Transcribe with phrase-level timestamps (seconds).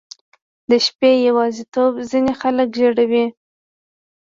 [0.69, 3.25] •د شپې یواځیتوب ځینې خلک ژړوي.